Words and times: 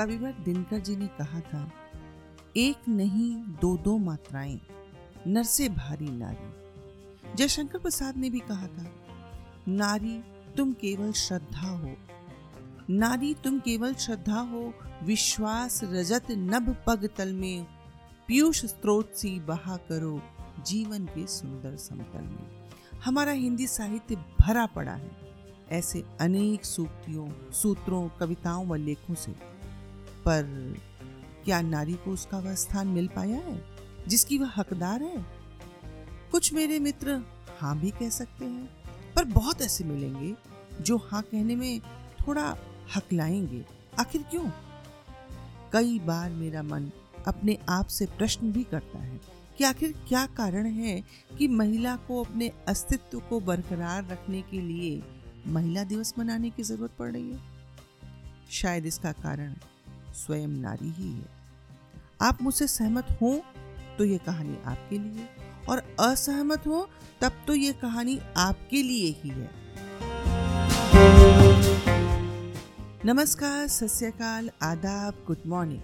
कविवर 0.00 0.32
दिनकर 0.32 0.78
जी 0.78 0.96
ने 0.96 1.06
कहा 1.06 1.40
था, 1.40 1.72
एक 2.56 2.88
नहीं 2.88 3.34
दो 3.36 3.76
दो 3.76 3.96
मात्राएँ 3.98 4.60
नर 5.26 5.42
से 5.42 5.68
भारी 5.68 6.08
नारी। 6.08 7.34
जयशंकर 7.34 7.78
प्रसाद 7.78 8.16
ने 8.16 8.30
भी 8.30 8.38
कहा 8.38 8.66
था, 8.66 8.86
नारी, 9.68 10.22
तुम 10.56 10.72
केवल 10.72 11.12
श्रद्धा 11.12 11.68
हो। 11.68 11.96
नारी, 12.90 13.34
तुम 13.34 13.60
केवल 13.60 13.94
श्रद्धा 13.94 14.40
हो, 14.40 14.72
विश्वास 15.02 15.80
रजत 15.84 16.30
नभ 16.30 16.76
पग 16.86 17.08
तल 17.16 17.32
में, 17.32 17.66
पीयूष 18.28 18.64
स्त्रोत 18.64 19.12
सी 19.14 19.40
बहा 19.40 19.76
करो 19.76 20.22
जीवन 20.66 21.04
के 21.04 21.26
सुंदर 21.26 21.76
समतल 21.76 22.22
में। 22.22 22.70
हमारा 23.04 23.32
हिंदी 23.32 23.66
साहित्य 23.66 24.16
भरा 24.16 24.66
पड़ा 24.66 24.92
है, 24.92 25.10
ऐसे 25.68 26.04
अनेक 26.20 26.64
सूक्तियों, 26.64 27.52
सूत्रों, 27.52 28.08
कविताओं 28.08 28.66
व 28.66 28.74
लेखों 28.74 29.14
से। 29.14 29.59
पर 30.20 30.74
क्या 31.44 31.60
नारी 31.60 31.94
को 31.94 32.10
उसका 32.10 32.38
वह 32.38 32.54
स्थान 32.54 32.88
मिल 32.88 33.08
पाया 33.08 33.36
है? 33.36 33.64
जिसकी 34.08 34.38
वह 34.38 34.50
हकदार 34.56 35.02
है? 35.02 35.26
कुछ 36.32 36.52
मेरे 36.52 36.78
मित्र 36.78 37.22
हाँ 37.60 37.78
भी 37.78 37.90
कह 37.90 38.10
सकते 38.10 38.44
हैं, 38.44 38.66
पर 39.14 39.24
बहुत 39.24 39.62
ऐसे 39.62 39.84
मिलेंगे 39.84 40.36
जो 40.82 40.96
हाँ 40.96 41.22
कहने 41.22 41.56
में 41.56 41.80
थोड़ा 42.26 42.56
हकलाएँगे 42.96 43.64
आखिर 44.00 44.22
क्यों? 44.22 44.50
कई 45.72 45.98
बार 45.98 46.30
मेरा 46.30 46.62
मन 46.62 46.90
अपने 47.28 47.58
आप 47.68 47.86
से 47.86 48.06
प्रश्न 48.06 48.52
भी 48.52 48.64
करता 48.64 48.98
है 48.98 49.20
कि 49.58 49.64
आखिर 49.64 49.94
क्या 50.08 50.26
कारण 50.26 50.66
है 50.66 51.04
कि 51.38 51.48
महिला 51.48 51.96
को 51.96 52.24
अपने 52.24 52.52
अस्तित्व 52.68 53.20
को 53.20 53.40
बरकरार 53.40 54.08
रखने 54.08 54.42
के 54.42 54.60
लिए 54.60 55.02
महिला 55.46 55.84
दिवस 55.84 56.14
मनाने 56.18 56.50
की 56.50 56.62
ज़रूरत 56.62 56.90
पड़ 56.98 57.12
रही 57.12 57.32
है? 57.32 57.40
शायद 58.50 58.86
इसका 58.86 59.12
कारण 59.12 59.54
स्वयं 60.14 60.48
नारी 60.60 60.90
ही 60.90 61.12
है। 61.12 61.28
आप 62.22 62.42
मुझसे 62.42 62.66
सहमत 62.66 63.16
हो 63.22 63.40
तो 63.98 64.04
ये 64.04 64.18
कहानी 64.18 64.56
आपके 64.66 64.98
लिए, 64.98 65.28
और 65.68 65.82
असहमत 66.00 66.66
हो 66.66 66.88
तब 67.20 67.32
तो 67.46 67.54
ये 67.54 67.72
कहानी 67.72 68.18
आपके 68.36 68.82
लिए 68.82 69.10
ही 69.18 69.30
है। 69.30 69.48
नमस्कार 73.04 73.66
सत्यकाल 73.68 74.50
आदाब, 74.62 75.24
गुड 75.26 75.46
मॉर्निंग। 75.46 75.80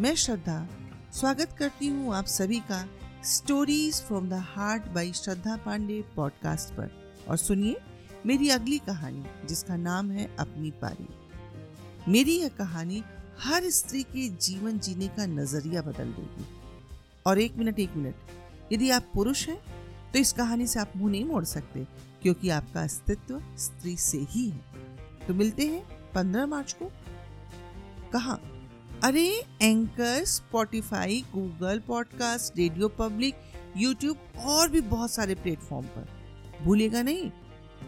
मैं 0.00 0.14
श्रद्धा, 0.14 0.66
स्वागत 1.12 1.56
करती 1.58 1.86
हूँ 1.86 2.14
आप 2.14 2.26
सभी 2.26 2.60
का 2.60 2.84
stories 3.24 4.00
from 4.02 4.28
the 4.28 4.42
heart 4.46 4.86
by 4.86 5.12
Shraddha 5.12 5.56
Pandey 5.56 6.00
podcast 6.16 6.74
पर। 6.74 6.90
और 7.28 7.36
सुनिए 7.36 7.76
मेरी 8.26 8.48
अगली 8.50 8.78
कहानी, 8.78 9.24
जिसका 9.46 9.76
नाम 9.76 10.10
है 10.10 10.28
अपनी 10.38 10.70
पारी। 10.82 11.08
मेरी 12.12 12.36
यह 12.38 12.48
कहानी 12.48 13.02
हर 13.40 13.68
स्त्री 13.70 14.02
के 14.02 14.28
जीवन 14.28 14.78
जीने 14.78 15.08
का 15.08 15.26
नज़रिया 15.26 15.82
बदल 15.82 16.12
देगी। 16.12 16.46
और 17.26 17.38
एक 17.38 17.56
मिनट 17.56 17.78
एक 17.80 17.96
मिनट, 17.96 18.14
यदि 18.72 18.90
आप 18.90 19.10
पुरुष 19.14 19.48
हैं 19.48 19.58
तो 20.12 20.18
इस 20.18 20.32
कहानी 20.32 20.66
से 20.66 20.80
आप 20.80 20.92
मुँह 20.96 21.10
नहीं 21.10 21.24
मोड़ 21.24 21.44
सकते, 21.44 21.86
क्योंकि 22.22 22.48
आपका 22.48 22.82
अस्तित्व 22.82 23.42
स्त्री 23.58 23.96
से 23.96 24.18
ही 24.30 24.48
है। 24.48 25.26
तो 25.26 25.34
मिलते 25.34 25.66
हैं 25.66 25.82
पंद्रह 26.12 26.46
मार्च 26.46 26.72
को। 26.72 26.90
कहा? 28.12 28.38
अरे 29.04 29.26
anchor 29.62 30.24
Spotify 30.24 31.24
Google 31.32 31.78
podcast 31.78 32.58
radio 32.58 32.88
public 32.88 33.34
YouTube 33.76 34.18
और 34.38 34.68
भी 34.68 34.80
बहुत 34.80 35.10
सारे 35.10 35.34
प्लेटफॉर्म 35.34 35.86
पर। 35.86 36.08
भूलेगा 36.62 37.02
नहीं, 37.02 37.30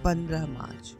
पंद्रह 0.04 0.46
मार्च। 0.46 0.92